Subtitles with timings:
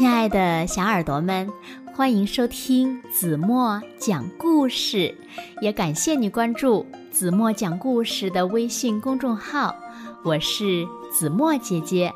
[0.00, 1.46] 亲爱的小耳朵们，
[1.94, 5.14] 欢迎收听子墨讲故事，
[5.60, 9.76] 也感谢你关注子墨讲故事的微信公众号。
[10.24, 12.10] 我是子墨姐姐。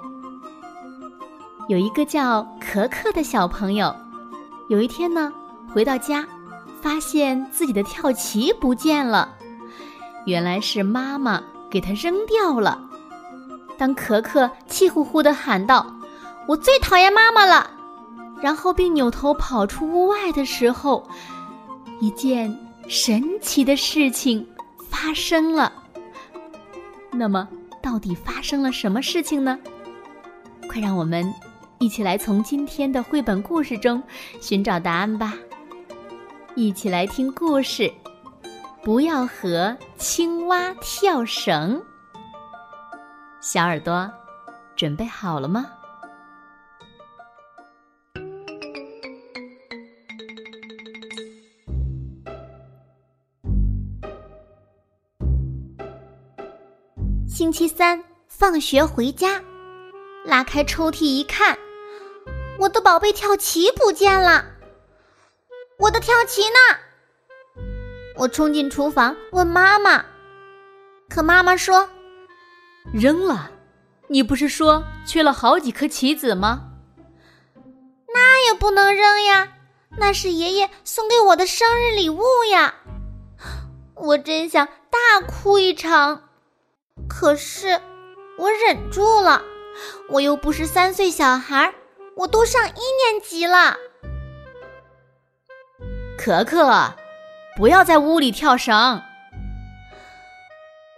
[1.69, 3.95] 有一个叫可可的小朋友，
[4.71, 5.31] 有一天呢，
[5.71, 6.27] 回到家，
[6.81, 9.35] 发现自己的跳棋不见了，
[10.25, 12.81] 原来是妈妈给他扔掉了。
[13.77, 15.95] 当可可气呼呼地喊道
[16.49, 17.73] ：“我最讨厌妈妈了！”
[18.45, 21.09] 然后并扭头跑出屋外的时候，
[21.99, 22.55] 一件
[22.87, 24.47] 神奇的事情
[24.87, 25.73] 发生了。
[27.11, 27.49] 那么，
[27.83, 29.59] 到底发生了什么事情呢？
[30.69, 31.25] 快让我们
[31.79, 34.03] 一起来从今天的绘本故事中
[34.43, 35.33] 寻找答案吧！
[36.55, 37.91] 一起来听故事：
[38.83, 41.83] 不要和青蛙跳绳。
[43.41, 44.07] 小耳朵，
[44.77, 45.65] 准备好了吗？
[57.55, 59.41] 期三放学回家，
[60.25, 61.57] 拉开抽屉一看，
[62.59, 64.45] 我的宝贝跳棋不见了。
[65.79, 67.63] 我的跳棋呢？
[68.17, 70.05] 我冲进厨房问妈妈，
[71.09, 71.89] 可妈妈说。
[72.93, 73.53] 扔了？
[74.09, 76.73] 你不是说缺了好几颗棋子吗？
[78.13, 79.53] 那也不能扔呀，
[79.97, 82.75] 那是爷爷送给我的生日礼物呀！
[83.95, 86.31] 我真想大哭一场，
[87.09, 87.81] 可是
[88.39, 89.43] 我忍住了。
[90.09, 91.75] 我又不是三岁小孩，
[92.17, 93.77] 我都上一年级了。
[96.17, 96.95] 可可，
[97.57, 99.03] 不要在屋里跳绳。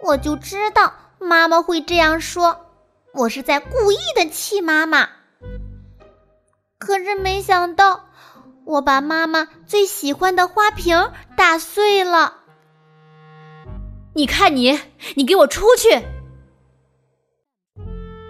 [0.03, 0.93] 我就知道。
[1.19, 2.67] 妈妈会这样说，
[3.11, 5.09] 我是在故意的气妈妈。
[6.77, 8.05] 可是没想到，
[8.65, 12.35] 我把妈妈最喜欢的花瓶打碎了。
[14.17, 14.79] 你看你，
[15.13, 16.01] 你给我出去！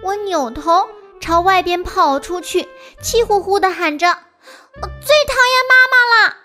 [0.03, 0.86] 我扭头
[1.22, 2.68] 朝外边跑出去，
[3.02, 4.06] 气呼呼的喊着
[4.81, 6.36] ：“我最讨厌妈妈了！”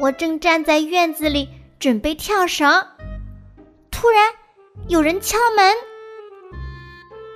[0.00, 2.86] 我正站在院子里准备跳绳。
[3.90, 4.32] 突然，
[4.88, 5.74] 有人敲门，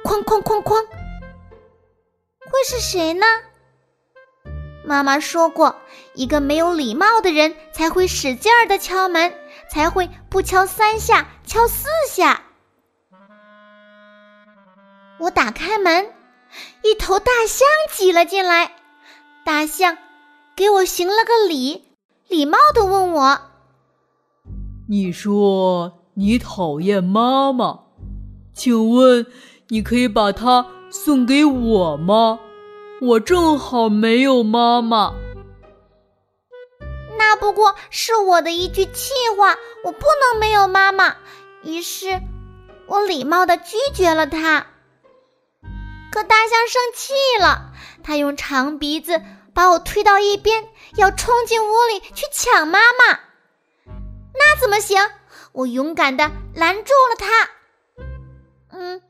[0.02, 0.82] 哐哐哐哐，
[2.40, 3.26] 会是谁呢？
[4.82, 5.76] 妈妈说过，
[6.14, 9.34] 一个没有礼貌的人才会使劲儿的敲门，
[9.70, 12.42] 才会不敲三下，敲四下。
[15.18, 16.12] 我打开门，
[16.82, 18.72] 一头大象挤了进来，
[19.44, 19.98] 大象
[20.56, 21.84] 给我行了个礼，
[22.28, 23.40] 礼貌的问我
[24.88, 27.78] ：“你说？”你讨厌妈妈，
[28.52, 29.24] 请问
[29.68, 32.40] 你可以把它送给我吗？
[33.00, 35.14] 我正好没有妈妈。
[37.28, 41.14] 那不过是我的一句气话，我不能没有妈妈。
[41.62, 42.22] 于是，
[42.86, 44.66] 我礼貌的拒绝了他。
[46.10, 47.70] 可大象生气了，
[48.02, 49.20] 他用长鼻子
[49.52, 53.20] 把我推到一边，要冲进屋里去抢妈妈。
[54.32, 54.98] 那怎么行？
[55.52, 57.50] 我勇敢的拦住了他。
[58.70, 59.02] 嗯，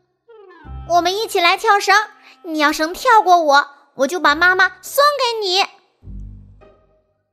[0.89, 1.95] 我们一起来跳绳。
[2.43, 5.65] 你要绳跳过我，我就把妈妈送给你。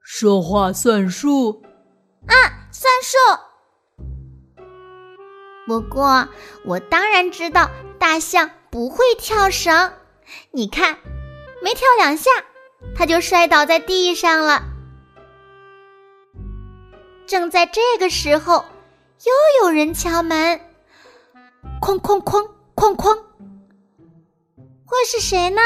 [0.07, 1.63] 说话算数。
[2.27, 2.33] 啊，
[2.71, 3.17] 算数。
[5.66, 6.29] 不过
[6.63, 9.91] 我当然知道大象不会跳绳。
[10.51, 10.99] 你看，
[11.61, 12.29] 没跳两下，
[12.95, 14.61] 它就摔倒在地上了。
[17.25, 18.63] 正在这个时候。
[19.23, 20.59] 又有人敲门，
[21.81, 23.15] 哐哐哐哐哐，
[24.85, 25.61] 会是谁呢？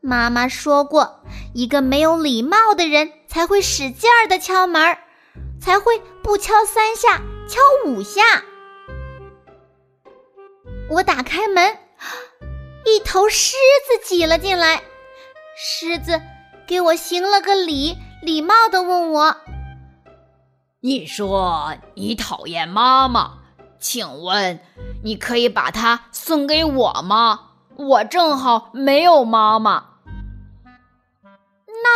[0.00, 1.20] 妈妈说过，
[1.54, 4.96] 一个没有礼貌的人才会使劲儿的敲门，
[5.60, 8.22] 才会不敲三下，敲五下。
[10.88, 11.76] 我打开门，
[12.86, 13.56] 一头狮
[13.86, 14.82] 子挤了进来，
[15.56, 16.20] 狮子
[16.66, 19.36] 给我行了个礼，礼貌的问我。
[20.80, 23.38] 你说你讨厌妈妈，
[23.80, 24.60] 请问
[25.02, 27.40] 你可以把它送给我吗？
[27.76, 29.87] 我正好没有妈妈。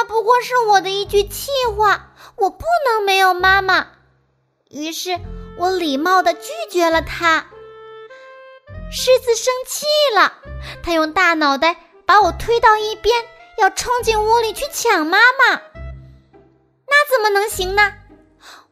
[0.04, 3.88] 不过是我的一句气话，我不能没有妈妈。
[4.70, 5.19] 于是
[5.58, 7.46] 我礼貌的拒绝了他。
[8.90, 10.34] 狮子生气了，
[10.82, 11.76] 他用大脑袋
[12.06, 13.25] 把我推到一边，
[13.58, 15.60] 要冲进屋里去抢妈妈。
[16.87, 17.94] 那怎么能行呢？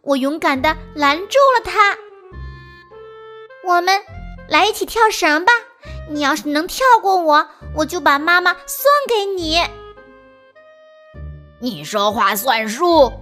[0.02, 1.96] 我勇敢的拦住了他。
[3.64, 4.02] 我们
[4.48, 5.52] 来一起跳绳吧！
[6.10, 9.60] 你要是能跳过我，我就把妈妈送给你。
[11.62, 13.12] 你说话算数？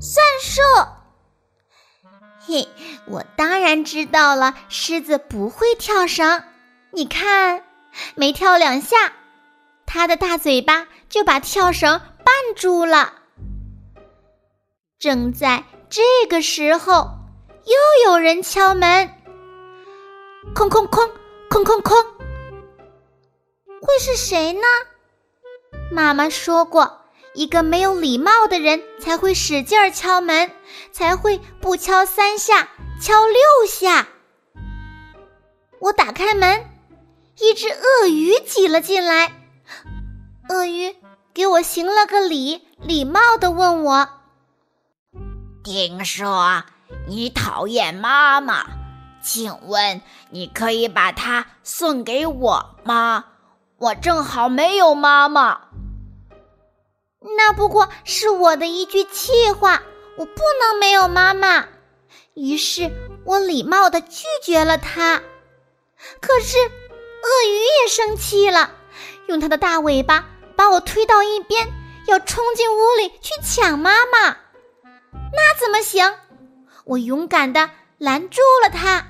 [0.00, 0.62] 算数。
[2.46, 2.66] 嘿，
[3.06, 6.42] 我当然知道了，狮子不会跳绳。
[6.92, 7.62] 你看，
[8.14, 9.12] 没跳两下，
[9.84, 13.12] 它的大嘴巴就把跳绳绊住了。
[14.98, 17.10] 正在这个时候，
[17.64, 19.10] 又有人敲门，
[20.54, 21.10] 空空空，
[21.50, 21.96] 空空空，
[23.82, 24.66] 会是谁呢？
[25.92, 27.02] 妈妈说过。
[27.36, 30.50] 一个没有礼貌的人才会使劲儿敲门，
[30.90, 34.08] 才会不敲三下，敲六下。
[35.78, 36.64] 我打开门，
[37.38, 39.32] 一只鳄鱼挤了进来。
[40.48, 40.96] 鳄鱼
[41.34, 44.08] 给我行了个礼，礼貌的问我
[45.62, 46.64] ：“听说
[47.06, 48.64] 你讨厌妈妈，
[49.22, 50.00] 请问
[50.30, 53.26] 你可以把它送给我吗？
[53.76, 55.60] 我正好没有妈妈。”
[57.36, 59.82] 那不过是我的一句气话，
[60.16, 61.66] 我不能没有妈妈。
[62.34, 62.90] 于是
[63.24, 65.22] 我礼貌的拒绝了他。
[66.20, 68.70] 可是鳄鱼也生气了，
[69.26, 71.66] 用它的大尾巴把我推到一边，
[72.06, 74.36] 要冲进屋里去抢妈妈。
[75.32, 76.14] 那怎么行？
[76.84, 79.06] 我勇敢的拦住了他。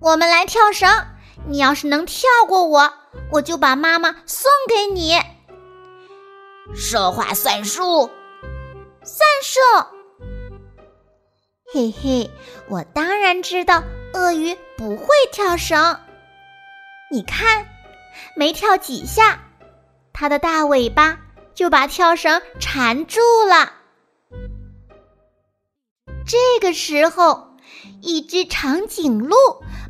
[0.00, 1.06] 我们来跳绳，
[1.48, 2.92] 你要是能跳过我，
[3.32, 5.18] 我就把妈妈送给你。
[6.72, 8.10] 说话算数，
[9.02, 9.60] 算数。
[11.72, 12.30] 嘿嘿，
[12.68, 13.82] 我当然知道
[14.12, 15.98] 鳄鱼不会跳绳。
[17.10, 17.66] 你看，
[18.36, 19.40] 没跳几下，
[20.12, 21.18] 它的大尾巴
[21.54, 23.72] 就把跳绳缠住了。
[26.26, 27.56] 这个时候，
[28.00, 29.36] 一只长颈鹿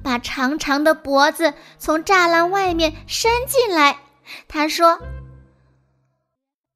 [0.03, 3.99] 把长长的脖子从栅栏外面伸进来，
[4.49, 4.99] 他说。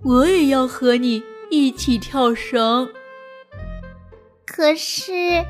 [0.08, 2.90] 我也要和你一起跳绳，
[4.46, 5.44] 可是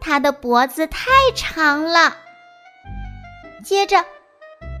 [0.00, 2.16] 它的脖子太长了。
[3.64, 4.04] 接着，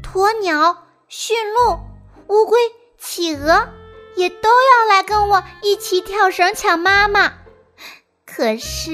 [0.02, 1.78] 鸵鸟、驯鹿、
[2.26, 2.58] 乌龟、
[2.98, 3.68] 企鹅
[4.16, 7.34] 也都要来跟我一起跳绳抢妈妈。
[8.26, 8.90] 可是，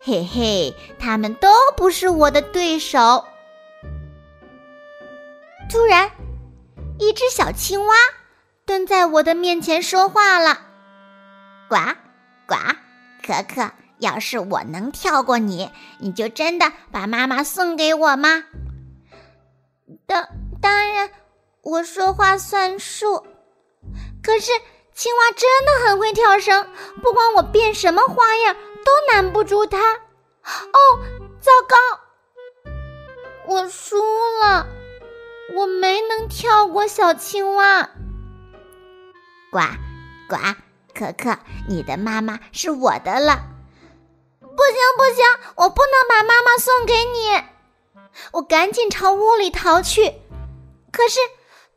[0.00, 3.26] 嘿嘿，他们都不是我的对手。
[5.70, 6.10] 突然，
[6.98, 7.94] 一只小青蛙。
[8.70, 10.60] 蹲在我的面前说话了，
[11.68, 11.74] 呱
[12.46, 12.54] 呱，
[13.26, 18.44] 可可，要是我能跳过你，你就真的把妈妈送给我吗？
[20.06, 20.28] 当
[20.62, 21.10] 当然，
[21.62, 23.26] 我说话算数。
[24.22, 24.52] 可是
[24.94, 26.70] 青蛙真的很会跳绳，
[27.02, 29.78] 不管我变什么花样，都难不住它。
[29.94, 30.78] 哦，
[31.40, 31.76] 糟糕，
[33.48, 33.96] 我输
[34.40, 34.68] 了，
[35.56, 37.90] 我没能跳过小青蛙。
[39.50, 39.58] 呱
[40.28, 40.36] 呱，
[40.94, 41.38] 可可，
[41.68, 43.46] 你的妈妈是我的了。
[44.40, 45.24] 不行不行，
[45.56, 47.42] 我不能把妈妈送给你。
[48.32, 50.12] 我赶紧朝屋里逃去，
[50.92, 51.18] 可是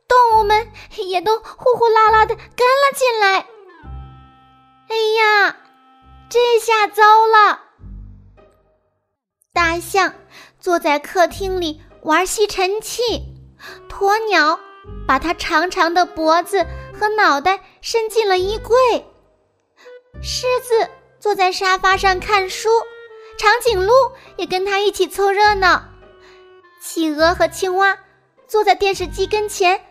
[0.06, 0.70] 动物们
[1.08, 3.46] 也都呼呼啦啦的跟了进来。
[4.88, 5.56] 哎呀，
[6.28, 7.60] 这下糟了！
[9.52, 10.14] 大象
[10.60, 13.02] 坐在客厅里玩吸尘器，
[13.88, 14.60] 鸵鸟
[15.06, 16.66] 把它长长的脖子。
[16.98, 18.76] 和脑袋伸进了衣柜，
[20.22, 22.68] 狮子坐在沙发上看书，
[23.36, 23.92] 长颈鹿
[24.36, 25.82] 也跟他一起凑热闹，
[26.80, 27.98] 企鹅和青蛙
[28.46, 29.84] 坐在电视机跟前，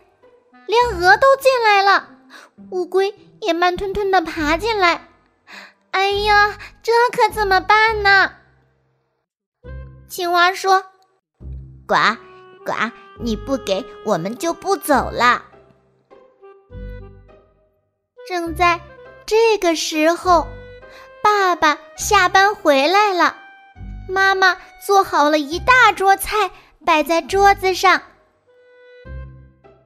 [0.67, 2.09] 连鹅都进来了，
[2.71, 5.07] 乌龟也慢吞吞的爬进来。
[5.91, 8.31] 哎呀，这可怎么办呢？
[10.07, 10.83] 青蛙说
[11.87, 11.95] ：“呱
[12.65, 15.43] 呱，你不给我们就不走了。”
[18.25, 18.79] 正在
[19.25, 20.47] 这个时候，
[21.21, 23.35] 爸爸下班回来了，
[24.07, 26.51] 妈妈做好了一大桌菜
[26.85, 28.01] 摆在桌子上。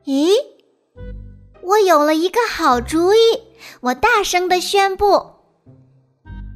[0.05, 0.35] 咦，
[1.61, 3.17] 我有了一个好主意！
[3.81, 5.33] 我大声的宣布：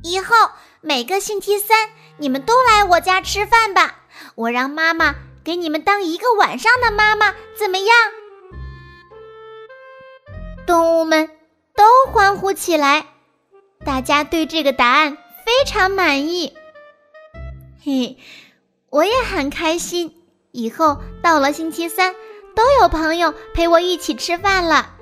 [0.04, 0.36] 以后
[0.82, 4.04] 每个星期三，你们都来我家吃饭吧！
[4.36, 7.88] 我让妈妈给你们当一个晚上的妈妈，怎么样？
[10.68, 11.41] 动物们。
[12.32, 13.08] 欢呼起来，
[13.86, 16.54] 大家对这个答案非常满意。
[17.84, 18.18] 嘿，
[18.90, 20.16] 我也很开心。
[20.54, 22.16] 以后到了星期三，
[22.56, 24.96] 都有朋友陪我一起吃饭了。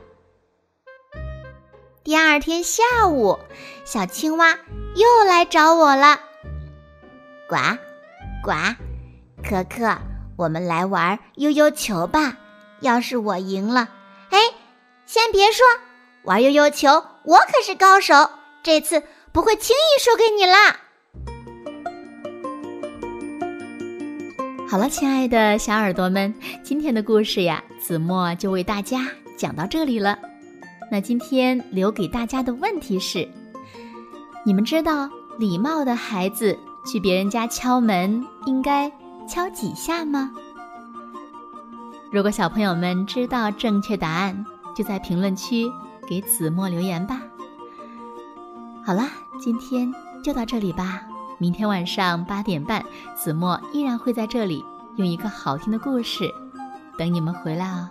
[2.03, 3.37] 第二天下午，
[3.85, 4.57] 小青蛙
[4.95, 6.19] 又来找我了。
[7.47, 7.57] 呱，
[8.43, 8.53] 呱，
[9.47, 9.99] 可可，
[10.35, 12.37] 我们来玩悠悠球吧。
[12.79, 13.87] 要是我赢了，
[14.31, 14.39] 哎，
[15.05, 15.67] 先别说，
[16.29, 16.87] 玩悠悠球
[17.23, 18.13] 我可是高手，
[18.61, 20.77] 这次不会轻易输给你啦。
[24.69, 26.31] 好了，亲爱的小耳朵们，
[26.61, 30.19] 今天的故事呀，子墨就为大家讲到这里了。
[30.91, 33.27] 那今天留给大家的问题是：
[34.45, 35.09] 你们知道
[35.39, 36.55] 礼貌的孩子
[36.85, 38.91] 去别人家敲门应该
[39.27, 40.29] 敲几下吗？
[42.11, 44.45] 如果小朋友们知道正确答案，
[44.75, 45.67] 就在评论区
[46.09, 47.21] 给子墨留言吧。
[48.83, 51.03] 好啦，今天就到这里吧。
[51.37, 52.83] 明天晚上八点半，
[53.15, 54.65] 子墨依然会在这里
[54.97, 56.27] 用一个好听的故事
[56.97, 57.87] 等你们回来哦。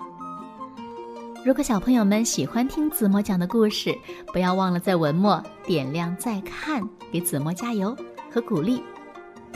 [1.44, 3.96] 如果小朋友们喜欢听子墨讲的故事，
[4.32, 7.96] 不要忘了在文末点亮再看，给子墨加油
[8.30, 8.82] 和鼓励。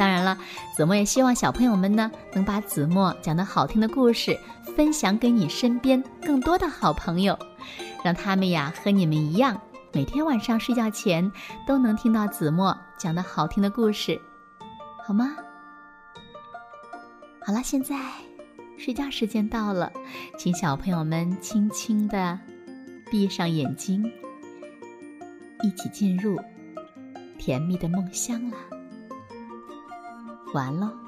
[0.03, 0.37] 当然了，
[0.75, 4.37] 子墨也希望小朋友们呢能把子墨讲的好听的故事
[4.77, 7.39] 分享给你身边更多的好朋友，
[8.03, 9.61] 让他们呀和你们一样。
[9.93, 11.31] 每天晚上睡觉前
[11.69, 14.21] 都能听到子墨讲的好听的故事，
[15.07, 15.37] 好吗？
[17.47, 17.95] 好了，现在
[18.77, 19.93] 睡觉时间到了，
[20.37, 22.37] 请小朋友们轻轻的
[23.09, 24.05] 闭上眼睛，
[25.63, 26.41] 一起进入
[27.39, 28.57] 甜蜜的梦乡了。
[30.53, 31.02] 完了。